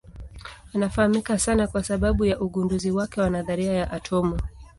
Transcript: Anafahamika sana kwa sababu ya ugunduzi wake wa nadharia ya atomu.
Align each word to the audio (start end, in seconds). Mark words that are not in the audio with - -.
Anafahamika 0.73 1.39
sana 1.39 1.67
kwa 1.67 1.83
sababu 1.83 2.25
ya 2.25 2.39
ugunduzi 2.39 2.91
wake 2.91 3.21
wa 3.21 3.29
nadharia 3.29 3.73
ya 3.73 3.91
atomu. 3.91 4.39